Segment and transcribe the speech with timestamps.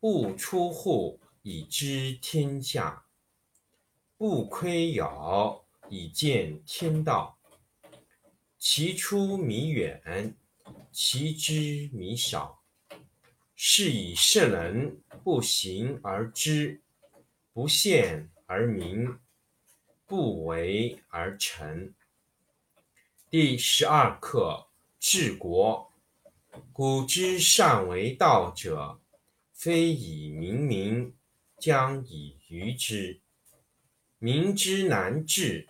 [0.00, 3.04] 不出户，以知天下；
[4.16, 7.38] 不窥牖，以见天道。
[8.58, 10.34] 其出弥远，
[10.90, 12.62] 其知弥少。
[13.54, 16.80] 是以圣人不行而知，
[17.52, 19.18] 不见而明，
[20.06, 21.92] 不为而成。
[23.28, 25.92] 第十二课：治国。
[26.72, 28.98] 古之善为道者，
[29.60, 31.12] 非以明民，
[31.58, 33.20] 将以愚之。
[34.18, 35.68] 民之难治，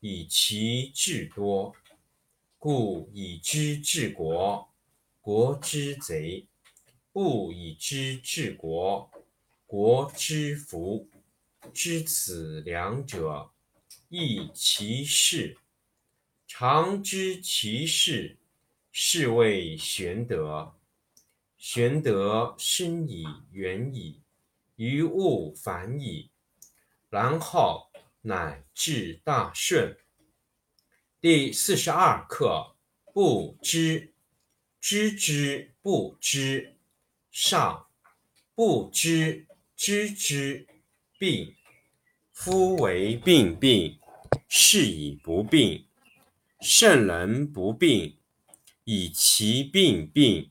[0.00, 1.76] 以其智多。
[2.58, 4.68] 故以知治国，
[5.20, 6.48] 国之贼。
[7.12, 9.08] 不以知治国，
[9.64, 11.08] 国之福。
[11.72, 13.52] 知此两者，
[14.08, 15.56] 亦其事。
[16.48, 18.38] 常知其事，
[18.90, 20.74] 是谓玄德。
[21.60, 23.22] 玄德深以
[23.52, 24.22] 远矣，
[24.76, 26.30] 于物反矣，
[27.10, 27.90] 然后
[28.22, 29.94] 乃至大顺。
[31.20, 32.76] 第四十二课：
[33.12, 34.14] 不知，
[34.80, 36.78] 知之不知。
[37.30, 37.86] 上
[38.54, 40.66] 不知知之
[41.18, 41.54] 病，
[42.32, 44.00] 夫为病病，
[44.48, 45.86] 是以不病。
[46.58, 48.16] 圣人不病，
[48.84, 50.50] 以其病病，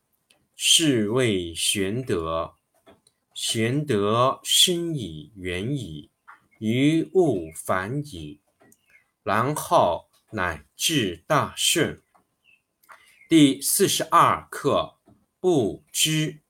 [0.63, 2.53] 是谓玄德。
[3.33, 6.11] 玄德深以远矣，
[6.59, 8.39] 于物反矣，
[9.23, 12.03] 然后乃至大顺。
[13.27, 14.99] 第四十二课。
[15.39, 16.41] 不知，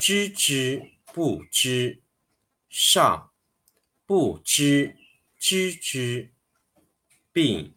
[0.00, 2.02] 知之不知，
[2.68, 3.30] 上
[4.04, 4.96] 不知
[5.38, 6.32] 知之
[7.32, 7.76] 病。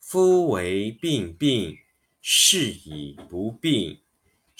[0.00, 1.78] 夫为病病，
[2.20, 4.00] 是以不病。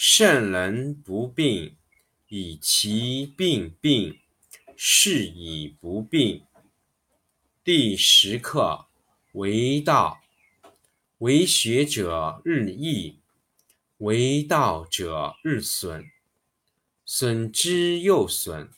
[0.00, 1.74] 圣人不病，
[2.28, 4.16] 以其病病，
[4.76, 6.44] 是以不病。
[7.64, 8.86] 第十课
[9.32, 10.20] 为道，
[11.18, 13.18] 为学者日益。
[13.96, 16.04] 为道者日损，
[17.04, 18.70] 损之又损，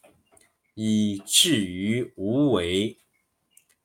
[0.73, 2.97] 以至于无为。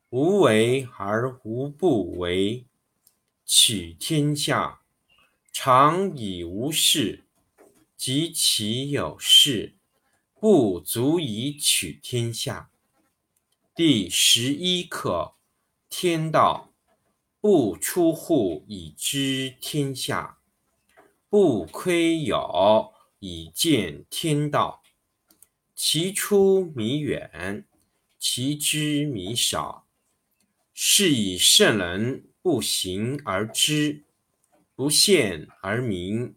[0.08, 2.64] 无为而无不为，
[3.44, 4.80] 取天下
[5.52, 7.25] 常以无事，
[7.96, 9.76] 及其有事，
[10.38, 12.70] 不足以取天下。
[13.74, 15.34] 第十一课：
[15.88, 16.72] 天道
[17.40, 20.38] 不出户，以知天下。
[21.28, 24.82] 不窥牖，以见天道。
[25.74, 27.66] 其出弥远，
[28.18, 29.86] 其知弥少。
[30.72, 34.04] 是以圣人不行而知，
[34.74, 36.36] 不见而明，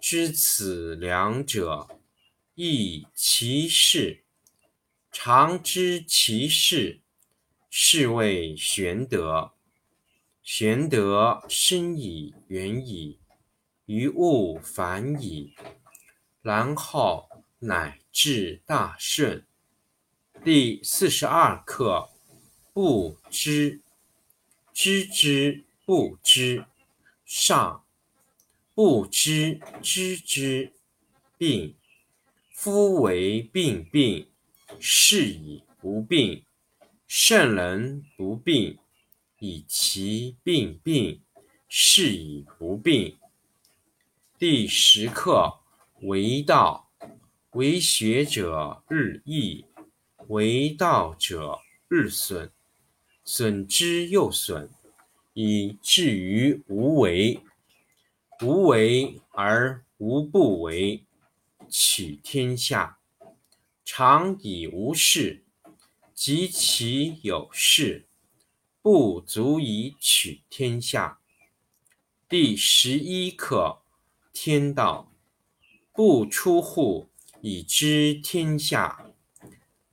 [0.00, 1.88] 知此两者，
[2.54, 4.24] 亦其事。
[5.10, 7.00] 常知其事。
[7.70, 9.52] 是谓玄德。
[10.42, 13.18] 玄德深矣远矣，
[13.84, 15.54] 于物反矣，
[16.40, 17.28] 然后
[17.58, 19.44] 乃至大顺。
[20.44, 22.08] 第四十二课：
[22.72, 23.82] 不知，
[24.72, 26.64] 知之不知，
[27.24, 27.84] 上；
[28.76, 30.74] 不知知之，
[31.38, 31.74] 病。
[32.50, 34.28] 夫为病病，
[34.78, 36.44] 是以不病。
[37.06, 38.78] 圣人不病，
[39.38, 41.22] 以其病病，
[41.66, 43.16] 是以不病。
[44.38, 45.60] 第十课
[46.02, 46.90] 为道，
[47.52, 49.64] 为学者日益，
[50.28, 52.50] 为道者日损，
[53.24, 54.68] 损之又损，
[55.32, 57.40] 以至于无为。
[58.42, 61.04] 无为而无不为，
[61.68, 62.98] 取天下
[63.84, 65.42] 常以无事。
[66.14, 68.06] 及其有事，
[68.80, 71.18] 不足以取天下。
[72.26, 73.82] 第十一课：
[74.32, 75.12] 天道
[75.92, 77.10] 不出户，
[77.42, 79.12] 以知天下；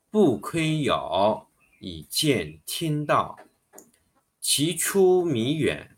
[0.10, 1.48] 不窥牖，
[1.82, 3.38] 以见天道。
[4.40, 5.98] 其出弥远，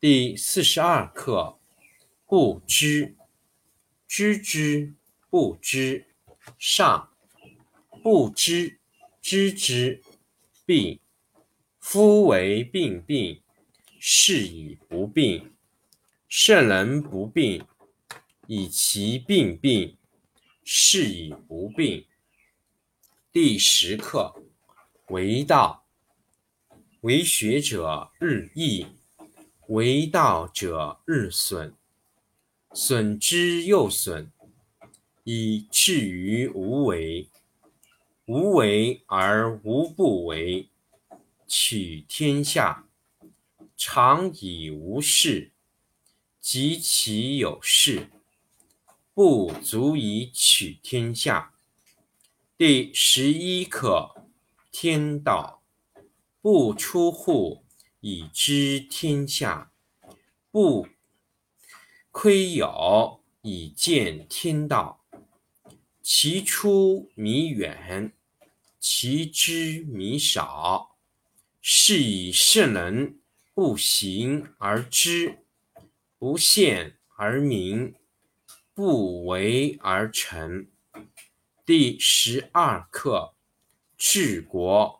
[0.00, 1.58] 第四十二课：
[2.24, 3.16] 不知，
[4.08, 4.94] 知之
[5.28, 6.06] 不知，
[6.58, 7.10] 上；
[8.02, 8.80] 不知
[9.20, 10.02] 知之。
[10.64, 11.00] 病，
[11.78, 13.42] 夫为病病，
[13.98, 15.52] 是以不病。
[16.26, 17.66] 圣人不病，
[18.46, 19.98] 以其病病，
[20.64, 22.06] 是以不病。
[23.30, 24.34] 第十课
[25.08, 25.84] 为道，
[27.02, 28.86] 为学者日益，
[29.70, 31.72] 为道者日损，
[32.72, 34.32] 损之又损，
[35.22, 37.28] 以至于无为。
[38.26, 40.68] 无为而无不为，
[41.46, 42.84] 取天下
[43.76, 45.52] 常以无事。
[46.40, 48.10] 及其有事，
[49.14, 51.54] 不足以取天下。
[52.58, 54.24] 第十一课：
[54.72, 55.62] 天道
[56.40, 57.62] 不出户，
[58.00, 59.70] 以知天下；
[60.50, 60.88] 不
[62.10, 65.04] 窥牖，以见天道。
[66.02, 68.12] 其出弥远。
[68.78, 70.96] 其知弥少，
[71.60, 73.20] 是以圣人
[73.52, 75.44] 不行而知，
[76.18, 77.94] 不见而明，
[78.72, 80.66] 不为而成。
[81.66, 83.34] 第十二课
[83.98, 84.99] 治国。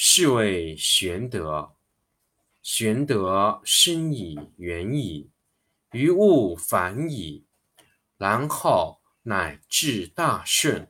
[0.00, 1.74] 是谓玄德。
[2.62, 5.28] 玄德深以远矣，
[5.90, 7.44] 于物反矣，
[8.16, 10.88] 然后乃至大顺。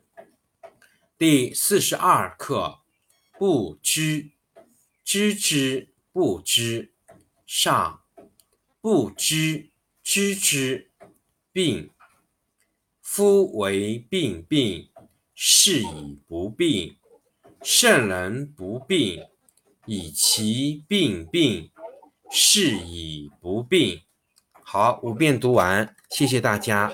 [1.17, 2.81] 第四十二课：
[3.39, 4.29] 不知，
[5.03, 6.93] 知之不知，
[7.47, 8.03] 上；
[8.79, 9.71] 不知
[10.03, 10.91] 知之，
[11.51, 11.89] 病。
[13.01, 14.91] 夫为病病，
[15.33, 16.95] 是以不病。
[17.61, 19.25] 圣人不病，
[19.85, 21.69] 以其病病，
[22.31, 24.01] 是以不病。
[24.61, 26.93] 好，五遍读完，谢谢大家。